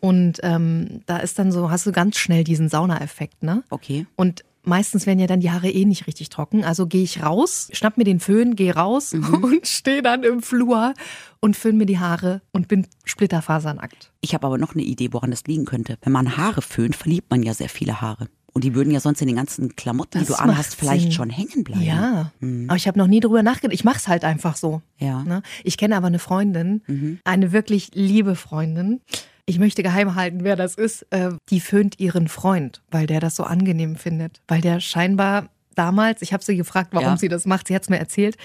[0.00, 3.64] und ähm, da ist dann so, hast du ganz schnell diesen Saunaeffekt, ne?
[3.70, 4.06] Okay.
[4.16, 6.64] Und meistens werden ja dann die Haare eh nicht richtig trocken.
[6.64, 10.94] Also gehe ich raus, schnapp mir den Föhn, gehe raus und stehe dann im Flur
[11.40, 14.12] und föhn mir die Haare und bin splitterfasernackt.
[14.20, 15.98] Ich habe aber noch eine Idee, woran das liegen könnte.
[16.02, 18.28] Wenn man Haare föhnt, verliert man ja sehr viele Haare.
[18.52, 21.12] Und die würden ja sonst in den ganzen Klamotten, die Das du anhast, vielleicht Sinn.
[21.12, 21.82] schon hängen bleiben.
[21.82, 22.30] Ja,
[22.68, 23.74] aber ich habe noch nie drüber nachgedacht.
[23.74, 24.80] Ich mach's halt einfach so.
[24.98, 25.24] Ja.
[25.24, 25.42] Ne?
[25.64, 29.00] Ich kenne aber eine Freundin, eine wirklich liebe Freundin.
[29.46, 31.02] Ich möchte geheim halten, wer das ist.
[31.10, 34.40] Äh, die föhnt ihren Freund, weil der das so angenehm findet.
[34.48, 37.16] Weil der scheinbar damals, ich habe sie gefragt, warum Ja.
[37.16, 38.36] sie das macht, sie hat es mir erzählt.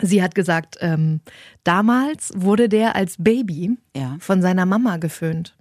[0.00, 1.20] Sie hat gesagt, ähm,
[1.64, 4.16] damals wurde der als Baby Ja.
[4.20, 5.56] von seiner Mama geföhnt.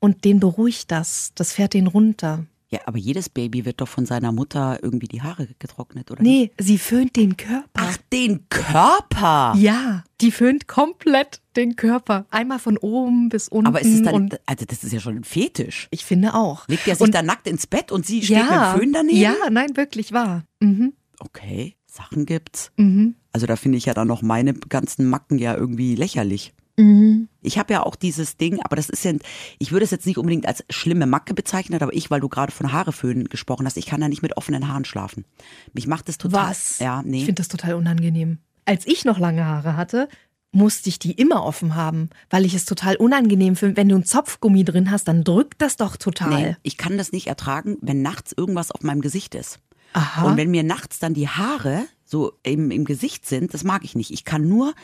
[0.00, 2.44] Und den beruhigt das, das fährt den runter.
[2.70, 6.22] Ja, aber jedes Baby wird doch von seiner Mutter irgendwie die Haare getrocknet, oder?
[6.22, 6.56] nicht?
[6.58, 7.68] Nee, sie föhnt den Körper.
[7.74, 9.54] Ach, den Körper!
[9.56, 12.26] Ja, die föhnt komplett den Körper.
[12.30, 13.68] Einmal von oben bis unten.
[13.68, 15.88] Aber ist es dann, also das ist ja schon ein Fetisch.
[15.90, 16.66] ich finde auch.
[16.66, 18.92] Legt er sich und, da nackt ins Bett und sie steht ja, mit dem Föhn
[18.92, 19.18] daneben?
[19.18, 20.44] Ja, nein, wirklich wahr.
[20.60, 20.94] Mhm.
[21.20, 22.72] Okay, Sachen gibt's.
[22.76, 23.14] Mhm.
[23.32, 26.54] Also da finde ich ja dann noch meine ganzen Macken ja irgendwie lächerlich.
[26.76, 27.28] Mhm.
[27.42, 29.12] Ich habe ja auch dieses Ding, aber das ist ja,
[29.58, 32.52] ich würde es jetzt nicht unbedingt als schlimme Macke bezeichnen, aber ich, weil du gerade
[32.52, 35.24] von Haareföhnen gesprochen hast, ich kann ja nicht mit offenen Haaren schlafen.
[35.72, 36.50] Mich macht das total.
[36.50, 36.78] Was?
[36.78, 37.18] Ja, Ich nee.
[37.24, 38.38] finde das total unangenehm.
[38.64, 40.08] Als ich noch lange Haare hatte,
[40.50, 43.76] musste ich die immer offen haben, weil ich es total unangenehm finde.
[43.76, 46.30] Wenn du einen Zopfgummi drin hast, dann drückt das doch total.
[46.30, 49.58] Nee, ich kann das nicht ertragen, wenn nachts irgendwas auf meinem Gesicht ist.
[49.92, 50.24] Aha.
[50.26, 53.94] Und wenn mir nachts dann die Haare so im, im Gesicht sind, das mag ich
[53.94, 54.10] nicht.
[54.12, 54.74] Ich kann nur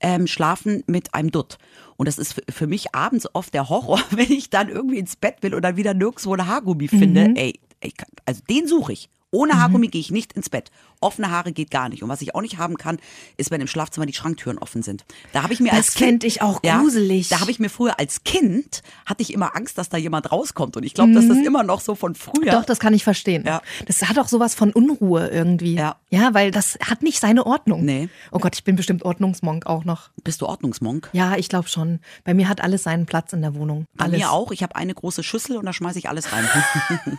[0.00, 1.58] ähm, schlafen mit einem Dutt.
[1.96, 5.36] Und das ist für, mich abends oft der Horror, wenn ich dann irgendwie ins Bett
[5.42, 7.32] will und dann wieder nirgendwo ein Haargummi finde.
[7.36, 9.08] Ey, ey, kann- also den suche ich.
[9.36, 10.70] Ohne Haargummi gehe ich nicht ins Bett.
[11.00, 12.02] Offene Haare geht gar nicht.
[12.02, 12.98] Und was ich auch nicht haben kann,
[13.36, 15.04] ist, wenn im Schlafzimmer die Schranktüren offen sind.
[15.34, 17.28] Da habe ich mir Das als Kind, ich auch gruselig.
[17.28, 20.78] da habe ich mir früher als Kind hatte ich immer Angst, dass da jemand rauskommt.
[20.78, 22.50] Und ich glaube, dass das immer noch so von früher.
[22.52, 23.44] Doch, das kann ich verstehen.
[23.46, 23.60] Ja.
[23.84, 25.74] Das hat auch sowas von Unruhe irgendwie.
[25.74, 25.96] Ja.
[26.08, 27.84] Ja, weil das hat nicht seine Ordnung.
[27.84, 28.08] Nee.
[28.32, 30.08] Oh Gott, ich bin bestimmt Ordnungsmonk auch noch.
[30.24, 31.10] Bist du Ordnungsmonk?
[31.12, 32.00] Ja, ich glaube schon.
[32.24, 33.84] Bei mir hat alles seinen Platz in der Wohnung.
[33.96, 34.18] Bei Alles.
[34.18, 34.50] mir auch.
[34.50, 36.48] Ich habe eine große Schüssel und da schmeiße ich alles rein.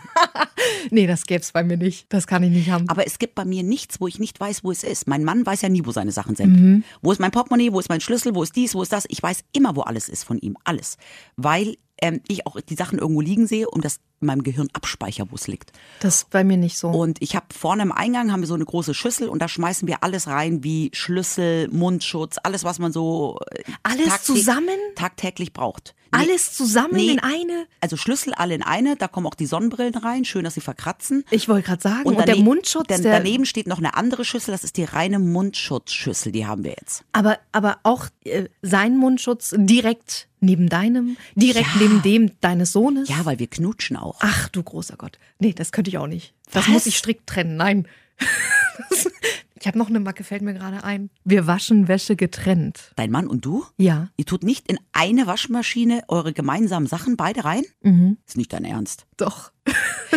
[0.90, 2.07] Nee, das gäb's bei mir nicht.
[2.08, 2.88] Das kann ich nicht haben.
[2.88, 5.06] Aber es gibt bei mir nichts, wo ich nicht weiß, wo es ist.
[5.06, 6.84] Mein Mann weiß ja nie, wo seine Sachen sind.
[7.02, 9.04] Wo ist mein Portemonnaie, wo ist mein Schlüssel, wo ist dies, wo ist das.
[9.08, 10.56] Ich weiß immer, wo alles ist von ihm.
[10.64, 10.96] Alles.
[11.36, 15.34] Weil ähm, ich auch die Sachen irgendwo liegen sehe und das meinem Gehirn abspeicher, wo
[15.36, 15.72] es liegt.
[16.00, 16.88] Das ist bei mir nicht so.
[16.88, 19.86] Und ich habe vorne im Eingang haben wir so eine große Schüssel und da schmeißen
[19.88, 24.68] wir alles rein, wie Schlüssel, Mundschutz, alles, was man so äh, Alles zusammen?
[24.96, 25.94] tagtäglich braucht.
[26.10, 27.10] Nee, Alles zusammen Nee.
[27.12, 27.66] in eine?
[27.82, 31.22] Also Schlüssel alle in eine, da kommen auch die Sonnenbrillen rein, schön, dass sie verkratzen.
[31.30, 32.04] Ich wollte gerade sagen.
[32.04, 35.18] Und, der daneben- Mundschutz, der, daneben steht noch eine andere Schüssel, das ist die reine
[35.18, 37.04] Mundschutzschüssel, die haben wir jetzt.
[37.12, 41.80] aber, aber auch äh, sein Mundschutz direkt neben deinem, direkt Ja.
[41.82, 43.08] neben dem deines Sohnes.
[43.08, 44.07] Ja, weil wir knutschen auch.
[44.20, 45.18] Ach du großer Gott.
[45.38, 46.34] Nee, das könnte ich auch nicht.
[46.50, 46.72] Das Was?
[46.72, 47.56] muss ich strikt trennen.
[47.56, 47.86] Nein.
[49.60, 51.10] ich habe noch eine Macke, fällt mir gerade ein.
[51.24, 52.92] Wir waschen Wäsche getrennt.
[52.96, 53.64] Dein Mann und du?
[53.76, 54.08] Ja.
[54.16, 57.64] Ihr tut nicht in eine Waschmaschine eure gemeinsamen Sachen beide rein?
[57.82, 58.18] Mhm.
[58.26, 59.06] Ist nicht dein Ernst.
[59.16, 59.52] Doch.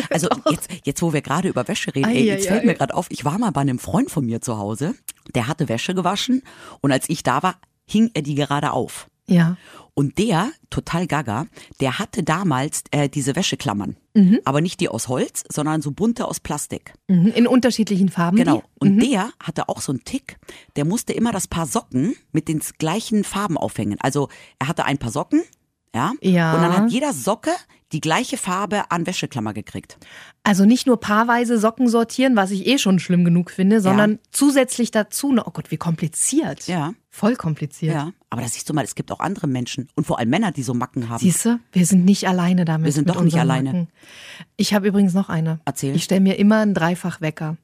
[0.10, 2.66] Also jetzt, jetzt, wo wir gerade über Wäsche reden, Ei, ey, ei, jetzt fällt ei.
[2.66, 4.96] mir gerade auf, ich war mal bei einem Freund von mir zu Hause,
[5.36, 6.44] der hatte Wäsche gewaschen
[6.80, 9.10] und als ich da war, hing er die gerade auf.
[9.28, 9.58] Ja.
[9.94, 11.48] Und der, total gaga,
[11.80, 13.98] der hatte damals äh, diese Wäscheklammern.
[14.46, 16.94] Aber nicht die aus Holz, sondern so bunte aus Plastik.
[17.08, 17.28] Mhm.
[17.28, 18.38] In unterschiedlichen Farben.
[18.38, 18.58] Genau.
[18.58, 18.64] die?
[18.80, 20.38] Und der hatte auch so einen Tick,
[20.76, 23.98] der musste immer das Paar Socken mit den gleichen Farben aufhängen.
[24.02, 24.30] Also
[24.60, 25.44] er hatte ein Paar Socken,
[25.94, 26.14] Ja?
[26.22, 26.56] Ja.
[26.56, 27.52] Und dann hat jeder Socke
[27.92, 29.98] die gleiche Farbe an Wäscheklammer gekriegt.
[30.44, 34.92] Also nicht nur paarweise Socken sortieren, was ich eh schon schlimm genug finde, sondern zusätzlich
[34.92, 36.68] dazu oh Gott, wie kompliziert.
[36.68, 36.94] Ja.
[37.10, 37.94] Voll kompliziert.
[37.94, 38.14] Ja.
[38.32, 40.64] Aber da siehst du mal, es gibt auch andere Menschen und vor allem Männer, die
[40.64, 41.20] so Macken haben.
[41.20, 42.86] Siehst du, wir sind nicht alleine damit.
[42.86, 43.74] Wir sind doch nicht alleine.
[43.74, 43.88] Macken.
[44.56, 45.60] Ich habe übrigens noch eine.
[45.66, 45.90] Erzähl.
[45.90, 45.96] Mhm.
[45.98, 47.58] Ich stelle mir immer einen Dreifachwecker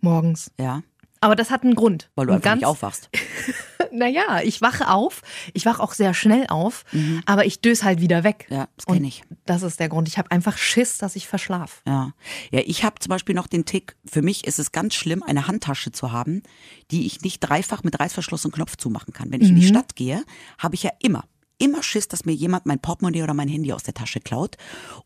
[0.00, 0.52] morgens.
[0.58, 0.82] ja.
[1.22, 2.10] Aber das hat einen Grund.
[2.16, 3.08] Weil du einfach ganz, nicht aufwachst.
[3.94, 5.20] Naja, ich wache auf.
[5.52, 6.84] Ich wache auch sehr schnell auf,
[7.26, 8.46] aber ich döse halt wieder weg.
[8.48, 8.56] Mhm.
[8.56, 9.22] Ja, das kenn Und ich.
[9.44, 10.08] Das ist der Grund.
[10.08, 11.82] Ich habe einfach Schiss, dass ich verschlaf.
[11.86, 12.12] Ja,
[12.50, 15.46] ja ich habe zum Beispiel noch den Tick, für mich ist es ganz schlimm, eine
[15.46, 16.42] Handtasche zu haben,
[16.90, 19.30] die ich nicht dreifach mit Reißverschluss und Knopf zumachen kann.
[19.30, 20.24] Wenn ich in die Stadt gehe,
[20.58, 21.24] habe ich ja immer,
[21.58, 24.56] immer Schiss, dass mir jemand mein Portemonnaie oder mein Handy aus der Tasche klaut.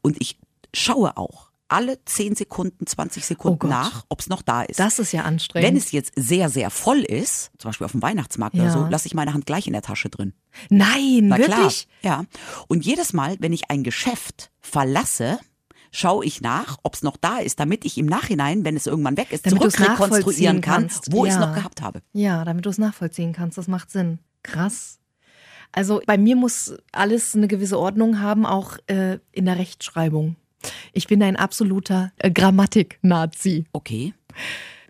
[0.01, 0.39] Und ich
[0.73, 3.71] schaue auch alle 10 Sekunden, 20 Oh Sekunden Gott.
[3.71, 4.79] nach, ob es noch da ist.
[4.79, 5.69] Das ist ja anstrengend.
[5.69, 8.63] Wenn es jetzt sehr, sehr voll ist, zum Beispiel auf dem Weihnachtsmarkt Ja.
[8.65, 10.33] oder so, lasse ich meine Hand gleich in der Tasche drin.
[10.71, 11.89] Nein, Na wirklich?
[12.01, 12.21] klar.
[12.21, 12.25] Ja.
[12.69, 15.39] Und jedes Mal, wenn ich ein Geschäft verlasse,
[15.91, 19.17] schaue ich nach, ob es noch da ist, damit ich im Nachhinein, wenn es irgendwann
[19.17, 21.47] weg ist, Damit zurückrekonstruieren kann, wo ich es Ja.
[21.47, 22.03] noch gehabt habe.
[22.13, 23.57] Ja, damit du es nachvollziehen kannst.
[23.59, 24.19] Das macht Sinn.
[24.43, 24.99] Krass.
[25.73, 30.37] Also bei mir muss alles eine gewisse Ordnung haben, auch äh, in der Rechtschreibung.
[30.93, 33.67] Ich bin ein absoluter äh, Grammatik-Nazi.
[33.73, 34.15] Okay.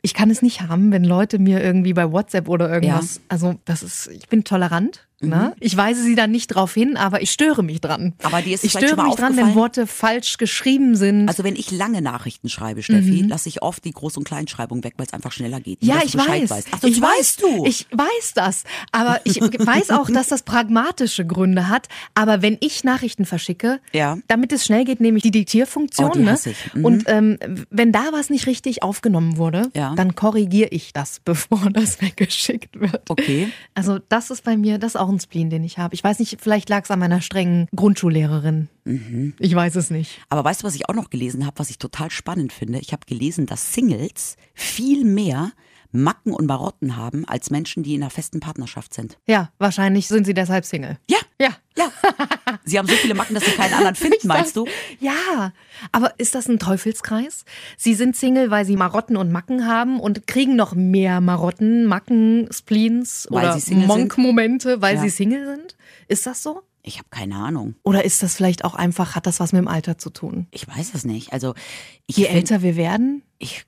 [0.02, 3.82] Ich kann es nicht haben, wenn Leute mir irgendwie bei WhatsApp oder irgendwas, also das
[3.82, 5.05] ist, ich bin tolerant.
[5.20, 5.28] Mhm.
[5.30, 5.56] Ne?
[5.60, 8.12] Ich weise sie dann nicht drauf hin, aber ich störe mich dran.
[8.22, 9.54] Aber dir ist ich störe mich dran, wenn?
[9.54, 11.26] Worte falsch geschrieben sind.
[11.28, 13.28] Also wenn ich lange Nachrichten schreibe, Steffi, Mhm.
[13.28, 15.78] lasse ich oft die Groß- und Kleinschreibung weg, weil es einfach schneller geht.
[15.82, 16.50] Ja, ich weiß.
[16.50, 16.68] Weißt.
[16.72, 17.64] Ach, das ich weiß, du.
[17.64, 18.64] Ich weiß das.
[18.92, 21.88] Aber ich weiß auch, dass das pragmatische Gründe hat.
[22.14, 24.18] Aber wenn ich Nachrichten verschicke, Ja.
[24.28, 26.10] damit es schnell geht, nehme ich die Diktierfunktion.
[26.10, 26.38] Oh, die ne?
[26.74, 26.84] Mhm.
[26.84, 27.38] Und ähm,
[27.70, 29.94] wenn da was nicht richtig aufgenommen wurde, Ja.
[29.94, 33.08] dann korrigiere ich das, bevor das weggeschickt wird.
[33.08, 33.50] Okay.
[33.74, 35.94] Also das ist bei mir, das ist auch ein Spleen, den ich habe.
[35.94, 38.68] Ich weiß nicht, vielleicht lag es an meiner strengen Grundschullehrerin.
[38.84, 39.34] Mhm.
[39.38, 40.20] Ich weiß es nicht.
[40.28, 42.80] Aber weißt du, was ich auch noch gelesen habe, was ich total spannend finde?
[42.80, 45.52] Ich habe gelesen, dass Singles viel mehr
[45.92, 49.18] Macken und Marotten haben als Menschen, die in einer festen Partnerschaft sind.
[49.26, 50.98] Ja, wahrscheinlich sind sie deshalb Single.
[51.08, 51.50] Ja, Ja.
[51.76, 51.90] ja.
[52.64, 54.66] Sie haben so viele Macken, dass sie keinen anderen finden, meinst du?
[55.00, 55.52] Ja,
[55.92, 57.44] aber ist das ein Teufelskreis?
[57.76, 62.48] Sie sind Single, weil sie Marotten und Macken haben und kriegen noch mehr Marotten, Macken,
[62.52, 63.86] Spleens Weil oder?
[63.86, 65.00] Monk-Momente, weil Ja.
[65.02, 65.76] sie Single sind?
[66.08, 66.62] Ist das so?
[66.82, 67.74] Ich habe keine Ahnung.
[67.82, 70.46] Oder ist das vielleicht auch einfach, hat das was mit dem Alter zu tun?
[70.52, 71.32] Ich weiß es nicht.
[71.32, 71.54] Also
[72.06, 73.22] ich Je find- älter wir werden?
[73.38, 73.64] Ich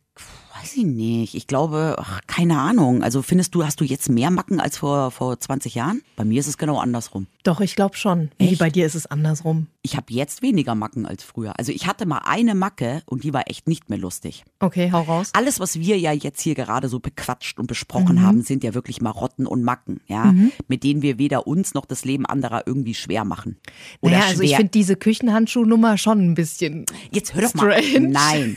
[0.60, 1.34] weiß ich nicht.
[1.34, 3.02] Ich glaube, ach, keine Ahnung.
[3.02, 6.02] Also findest du, hast du jetzt mehr Macken als vor, vor 20 Jahren?
[6.16, 7.26] Bei mir ist es genau andersrum.
[7.44, 8.30] Doch, ich glaube schon.
[8.38, 8.58] Wie Echt?
[8.58, 9.68] bei dir ist es andersrum.
[9.82, 11.54] Ich habe jetzt weniger Macken als früher.
[11.58, 14.44] Also ich hatte mal eine Macke und die war echt nicht mehr lustig.
[14.58, 15.30] Okay, hau raus.
[15.32, 17.68] Alles, was wir ja jetzt hier gerade so bequatscht und Mhm.
[17.68, 20.34] besprochen haben, sind ja wirklich Marotten und Macken, ja,
[20.66, 23.56] mit denen wir weder uns noch das Leben anderer irgendwie schwer machen.
[24.00, 26.84] Oder naja, also ich schwer- finde diese Küchenhandschuhnummer schon ein bisschen.
[27.12, 27.82] jetzt hör doch mal.
[27.82, 28.08] strange.
[28.10, 28.56] Nein,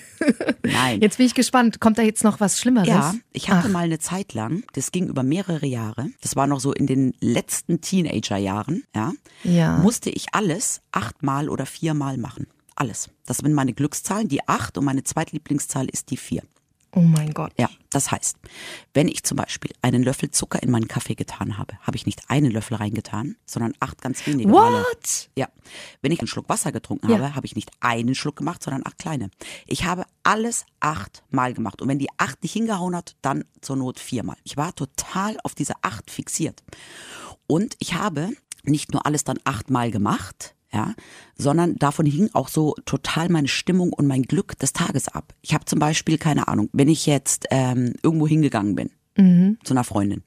[0.63, 1.01] nein.
[1.01, 1.79] Jetzt bin ich gespannt.
[1.79, 2.87] Kommt da jetzt noch was Schlimmeres?
[2.89, 6.47] Ja, ich hatte Ach, mal eine Zeit lang, das ging über mehrere Jahre, das war
[6.47, 9.13] noch so in den letzten Teenagerjahren, ja,
[9.43, 9.77] Ja.
[9.77, 12.47] musste ich alles achtmal oder viermal machen.
[12.75, 13.09] Alles.
[13.25, 16.43] Das sind meine Glückszahlen, die acht und meine zweitlieblingszahl ist die vier.
[16.93, 17.53] Oh mein Gott.
[17.57, 18.35] Ja, das heißt,
[18.93, 22.29] wenn ich zum Beispiel einen Löffel Zucker in meinen Kaffee getan habe, habe ich nicht
[22.29, 24.79] einen Löffel reingetan, sondern acht ganz wenige Male.
[24.83, 25.29] What?
[25.37, 25.47] Ja.
[26.01, 27.17] Wenn ich einen Schluck Wasser getrunken Ja.
[27.19, 29.29] habe, habe ich nicht einen Schluck gemacht, sondern acht kleine.
[29.67, 31.81] Ich habe alles achtmal gemacht.
[31.81, 34.35] Und wenn die acht nicht hingehauen hat, dann zur Not viermal.
[34.43, 36.61] Ich war total auf diese acht fixiert.
[37.47, 38.31] Und ich habe
[38.63, 40.93] nicht nur alles dann achtmal gemacht, ja,
[41.37, 45.33] sondern davon hing auch so total meine Stimmung und mein Glück des Tages ab.
[45.41, 48.89] Ich habe zum Beispiel, keine Ahnung, wenn ich jetzt ähm, irgendwo hingegangen bin,
[49.63, 50.23] zu einer Freundin,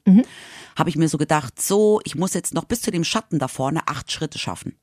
[0.77, 3.47] habe ich mir so gedacht, so, ich muss jetzt noch bis zu dem Schatten da
[3.47, 4.75] vorne acht Schritte schaffen.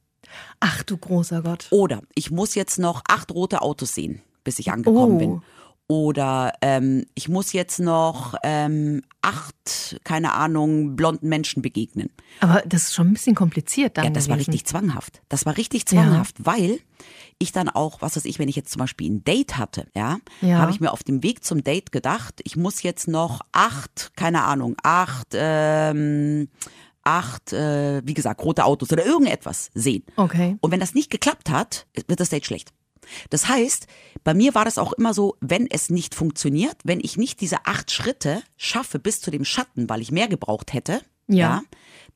[0.60, 1.68] Ach du großer Gott.
[1.70, 5.18] Oder ich muss jetzt noch acht rote Autos sehen, bis ich angekommen Oh.
[5.18, 5.42] bin.
[5.92, 12.08] Oder ähm, ich muss jetzt noch ähm, acht, keine Ahnung, blonden Menschen begegnen.
[12.40, 14.52] Aber das ist schon ein bisschen kompliziert dann Ja, das war gewesen.
[14.52, 15.20] richtig zwanghaft.
[15.28, 16.78] Das war richtig zwanghaft, weil
[17.38, 20.16] ich dann auch, was weiß ich, wenn ich jetzt zum Beispiel ein Date hatte, ja,
[20.40, 20.60] Ja.
[20.60, 24.44] habe ich mir auf dem Weg zum Date gedacht, ich muss jetzt noch acht, keine
[24.44, 26.48] Ahnung, acht, ähm,
[27.04, 30.04] acht, äh, wie gesagt, rote Autos oder irgendetwas sehen.
[30.16, 30.56] Okay.
[30.62, 32.70] Und wenn das nicht geklappt hat, wird das Date schlecht.
[33.30, 33.86] Das heißt,
[34.24, 37.66] bei mir war das auch immer so, wenn es nicht funktioniert, wenn ich nicht diese
[37.66, 41.62] acht Schritte schaffe bis zu dem Schatten, weil ich mehr gebraucht hätte, Ja.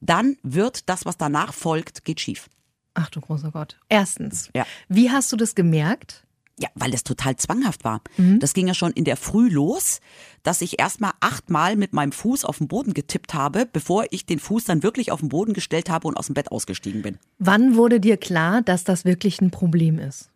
[0.01, 2.49] dann wird das, was danach folgt, geht schief.
[2.95, 3.79] Ach du großer Gott.
[3.89, 4.67] Erstens, Ja.
[4.89, 6.23] wie hast du das gemerkt?
[6.59, 8.01] Ja, weil es total zwanghaft war.
[8.17, 8.41] Mhm.
[8.41, 10.01] Das ging ja schon in der Früh los,
[10.43, 14.39] dass ich erstmal achtmal mit meinem Fuß auf den Boden getippt habe, bevor ich den
[14.39, 17.19] Fuß dann wirklich auf den Boden gestellt habe und aus dem Bett ausgestiegen bin.
[17.39, 20.31] Wann wurde dir klar, dass das wirklich ein Problem ist?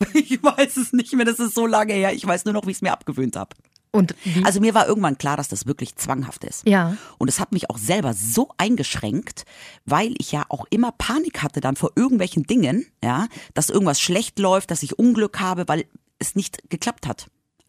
[0.14, 2.14] Ich weiß es nicht mehr, das ist so lange her.
[2.14, 3.54] Ich weiß nur noch, wie ich es mir abgewöhnt habe.
[3.92, 4.44] Und wie?
[4.44, 6.66] Also mir war irgendwann klar, dass das wirklich zwanghaft ist.
[6.66, 6.96] Ja.
[7.18, 9.44] Und es hat mich auch selber so eingeschränkt,
[9.84, 14.38] weil ich ja auch immer Panik hatte dann vor irgendwelchen Dingen, ja, dass irgendwas schlecht
[14.38, 15.86] läuft, dass ich Unglück habe, weil
[16.18, 17.26] es nicht geklappt hat.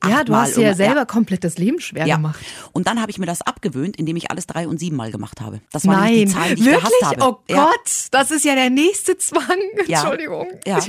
[0.10, 2.16] Ja, du hast dir ja selber komplett das Leben schwer ja.
[2.16, 2.40] gemacht.
[2.72, 5.42] Und dann habe ich mir das abgewöhnt, indem ich alles drei und sieben Mal gemacht
[5.42, 5.62] habe.
[5.72, 6.92] Das waren Nein, die Zahlen, die ich wirklich?
[7.00, 7.24] gehasst habe.
[7.24, 7.66] Oh Ja.
[7.66, 9.42] Gott, das ist ja der nächste Zwang.
[9.88, 10.02] Ja.
[10.02, 10.48] Entschuldigung.
[10.66, 10.80] Ja,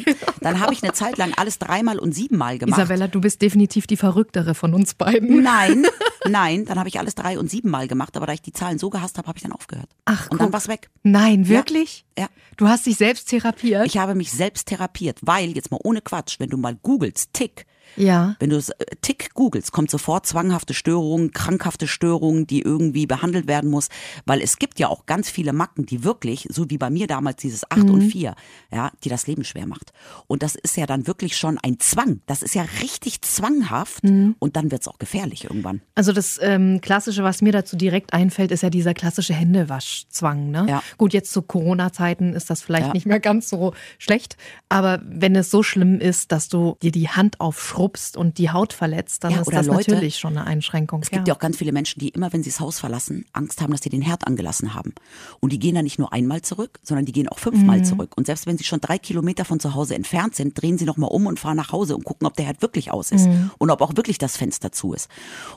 [0.40, 2.78] dann habe ich eine Zeit lang alles dreimal und siebenmal gemacht.
[2.78, 5.42] Isabella, du bist definitiv die verrücktere von uns beiden.
[5.42, 5.86] Nein,
[6.28, 8.90] nein, dann habe ich alles drei und siebenmal gemacht, aber da ich die Zahlen so
[8.90, 9.88] gehasst habe, habe ich dann aufgehört.
[10.04, 10.52] Ach, und dann guck.
[10.54, 10.90] war's weg.
[11.02, 12.04] Nein, wirklich?
[12.18, 12.26] Ja.
[12.56, 13.86] Du hast dich selbst therapiert?
[13.86, 17.64] Ich habe mich selbst therapiert, weil, jetzt mal ohne Quatsch, wenn du mal googelst, Tick,
[17.96, 18.36] ja.
[18.38, 23.46] wenn du es, äh, Tick googelst, kommt sofort zwanghafte Störungen, krankhafte Störungen, die irgendwie behandelt
[23.46, 23.88] werden muss,
[24.26, 27.36] weil es gibt ja auch ganz viele Macken, die wirklich, so wie bei mir damals
[27.42, 28.34] dieses 8 und 4,
[28.72, 29.92] ja, die das Leben schwer macht.
[30.26, 32.20] Und das ist ja dann wirklich schon ein Zwang.
[32.26, 35.80] Das ist ja richtig zwanghaft und dann wird's auch gefährlich irgendwann.
[35.94, 40.50] Also das ähm, Klassische, was mir dazu direkt einfällt, ist ja dieser klassische Händewaschzwang.
[40.50, 40.66] Ne?
[40.68, 40.82] Ja.
[40.98, 42.92] Gut, jetzt zu Corona-Zeiten ist das vielleicht Ja.
[42.92, 44.36] nicht mehr ganz so schlecht,
[44.68, 47.81] aber wenn es so schlimm ist, dass du dir die Hand aufschrubbst
[48.16, 51.02] und die Haut verletzt, dann Ja, ist das Leute- natürlich schon eine Einschränkung.
[51.02, 53.60] Es gibt ja auch ganz viele Menschen, die immer, wenn sie das Haus verlassen, Angst
[53.60, 54.94] haben, dass sie den Herd angelassen haben.
[55.40, 57.84] Und die gehen dann nicht nur einmal zurück, sondern die gehen auch fünfmal Mhm.
[57.84, 58.12] zurück.
[58.16, 61.10] Und selbst wenn sie schon drei Kilometer von zu Hause entfernt sind, drehen sie nochmal
[61.10, 63.50] um und fahren nach Hause und gucken, ob der Herd wirklich aus ist Mhm.
[63.58, 65.08] und ob auch wirklich das Fenster zu ist.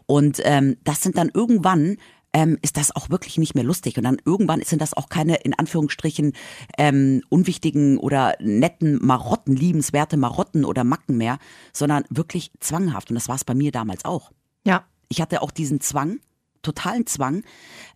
[0.06, 1.98] Und ähm, das sind dann irgendwann
[2.36, 3.98] ähm, ist das auch wirklich nicht mehr lustig.
[3.98, 6.34] Und dann irgendwann sind das auch keine, in Anführungsstrichen,
[6.78, 11.40] ähm, unwichtigen oder netten Marotten, liebenswerte Marotten oder Macken mehr,
[11.72, 13.10] sondern wirklich zwanghaft.
[13.10, 14.32] Und das war es bei mir damals auch.
[14.68, 14.84] Ja.
[15.08, 16.20] Ich hatte auch diesen Zwang,
[16.66, 17.44] totalen Zwang,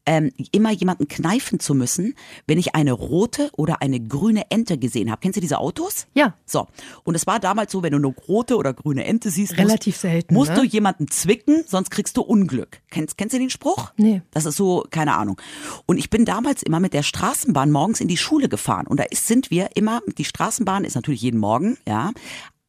[0.06, 2.16] ähm, immer jemanden kneifen zu müssen,
[2.48, 5.20] wenn ich eine rote oder eine grüne Ente gesehen habe.
[5.22, 6.08] Kennst du diese Autos?
[6.14, 6.36] Ja.
[6.46, 6.68] So.
[7.04, 10.02] Und es war damals so, wenn du eine rote oder grüne Ente siehst, Relativ musst,
[10.02, 10.58] selten, musst ne?
[10.58, 12.82] du jemanden zwicken, sonst kriegst du Unglück.
[12.90, 13.92] Kennst, kennst du den Spruch?
[13.98, 14.22] Nee.
[14.32, 15.40] Das ist so, keine Ahnung.
[15.86, 18.88] Und ich bin damals immer mit der Straßenbahn morgens in die Schule gefahren.
[18.88, 22.12] Und da ist, sind wir immer, die Straßenbahn ist natürlich jeden Morgen, ja,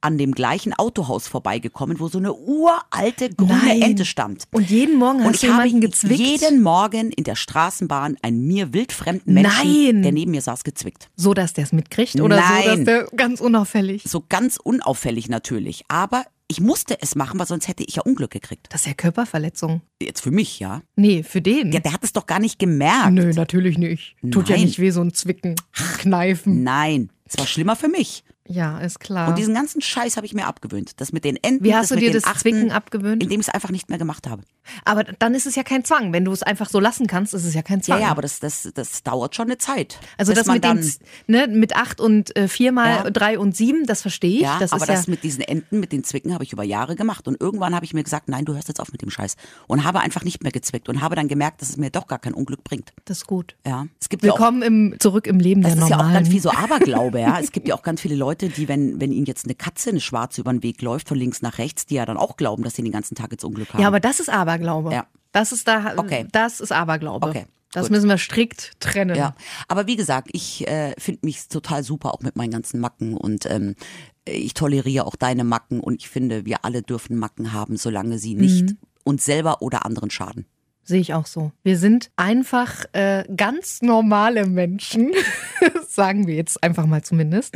[0.01, 3.83] an dem gleichen Autohaus vorbeigekommen, wo so eine uralte grüne Nein.
[3.83, 4.45] Ente stand.
[4.53, 6.19] Und jeden Morgen hast Und du ich habe jemanden gezwickt?
[6.21, 10.03] jeden Morgen in der Straßenbahn einen mir wildfremden Menschen, Nein.
[10.03, 11.11] der neben mir saß, gezwickt.
[11.17, 12.85] So, dass der es mitkriegt oder so, dass Nein.
[12.85, 14.03] der ganz unauffällig.
[14.07, 15.85] So ganz unauffällig natürlich.
[15.89, 18.67] Aber ich musste es machen, weil sonst hätte ich ja Unglück gekriegt.
[18.71, 19.83] Das ist ja Körperverletzung.
[20.03, 20.83] Jetzt für mich, ja.
[20.97, 21.71] Nee, für den.
[21.71, 23.13] Ja, der hat es doch gar nicht gemerkt.
[23.13, 24.17] Nö, natürlich nicht.
[24.33, 24.65] Tut ja Nein.
[24.65, 25.55] nicht weh, so ein Zwicken,
[25.99, 26.65] Kneifen.
[26.65, 28.25] Nein, es war schlimmer für mich.
[28.51, 29.29] Ja, ist klar.
[29.29, 31.01] Und diesen ganzen Scheiß habe ich mir abgewöhnt.
[31.01, 33.23] Das mit den Enten, Wie hast das du mit dir das Achten, Zwicken abgewöhnt?
[33.23, 34.43] Indem ich es einfach nicht mehr gemacht habe.
[34.85, 36.13] Aber dann ist es ja kein Zwang.
[36.13, 38.01] Wenn du es einfach so lassen kannst, ist es ja kein Ja, Zwang.
[38.03, 39.99] ja, aber das, das, das dauert schon eine Zeit.
[40.17, 40.85] also das mit, den,
[41.27, 43.11] ne, mit acht und äh, viermal Ja.
[43.11, 44.41] drei und sieben, das verstehe ich.
[44.43, 46.63] Ja, das aber ist das ja, mit diesen Enten, mit den Zwicken habe ich über
[46.63, 47.27] Jahre gemacht.
[47.27, 49.37] Und irgendwann habe ich mir gesagt, nein, du hörst jetzt auf mit dem Scheiß.
[49.67, 52.19] Und habe einfach nicht mehr gezwickt und habe dann gemerkt, dass es mir doch gar
[52.19, 52.93] kein Unglück bringt.
[53.07, 53.57] das ist gut.
[53.67, 56.11] Ja, es gibt ja auch Willkommen im, zurück im Leben Das der ist ja Normalen.
[56.13, 57.39] auch ganz viel so Aberglaube, ja.
[57.41, 60.01] Es gibt ja auch ganz viele Leute, die, wenn, wenn ihnen jetzt eine Katze, eine
[60.01, 62.75] schwarze über den Weg läuft, von links nach rechts, die ja dann auch glauben, dass
[62.77, 63.81] sie den ganzen Tag jetzt Unglück haben.
[63.83, 64.93] ja, aber das ist Aberglaube.
[64.93, 65.07] Ja.
[65.33, 66.27] Das ist da, Okay.
[66.33, 67.29] das ist Aberglaube.
[67.29, 67.93] Okay, Das gut.
[67.93, 69.17] müssen wir strikt trennen.
[69.17, 69.35] Ja,
[69.69, 73.47] aber wie gesagt, ich äh, finde mich total super, auch mit meinen ganzen Macken und
[73.47, 73.77] ähm,
[74.25, 78.35] ich toleriere auch deine Macken und ich finde, wir alle dürfen Macken haben, solange sie
[78.35, 78.79] nicht Mhm.
[79.05, 80.47] uns selber oder anderen schaden.
[80.83, 81.53] Sehe ich auch so.
[81.63, 85.13] Wir sind einfach äh, ganz normale Menschen,
[85.89, 87.55] sagen wir jetzt einfach mal zumindest.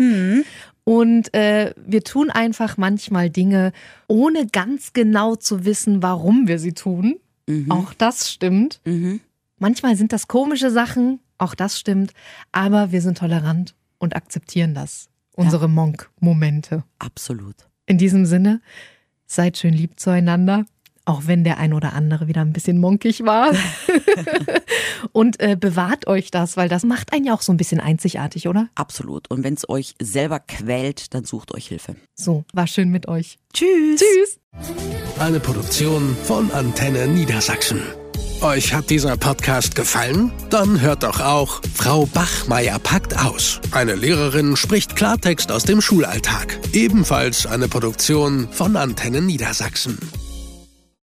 [0.85, 3.73] Und äh, wir tun einfach manchmal Dinge,
[4.07, 7.17] ohne ganz genau zu wissen, warum wir sie tun.
[7.69, 8.81] Auch das stimmt.
[8.85, 9.21] Mhm.
[9.59, 12.13] Manchmal sind das komische Sachen, auch das stimmt.
[12.53, 15.09] Aber wir sind tolerant und akzeptieren das.
[15.37, 16.85] Unsere Monk-Momente.
[16.99, 17.57] Absolut.
[17.87, 18.61] In diesem Sinne,
[19.27, 20.65] seid schön lieb zueinander,
[21.05, 23.53] auch wenn der ein oder andere wieder ein bisschen monkig war.
[25.13, 28.49] Und äh, bewahrt euch das, weil das macht einen ja auch so ein bisschen einzigartig,
[28.49, 28.69] oder?
[28.75, 29.31] Absolut.
[29.31, 31.97] Und wenn es euch selber quält, dann sucht euch Hilfe.
[32.15, 33.39] So, war schön mit euch.
[33.53, 34.01] Tschüss.
[34.01, 34.41] Tschüss.
[35.19, 37.83] Eine Produktion von Antenne Niedersachsen.
[38.41, 40.33] Euch hat dieser Podcast gefallen?
[40.51, 43.61] Dann hört doch auch Frau Bachmeier packt aus.
[43.71, 46.59] Eine Lehrerin spricht Klartext aus dem Schulalltag.
[46.73, 49.99] Ebenfalls eine Produktion von Antenne Niedersachsen.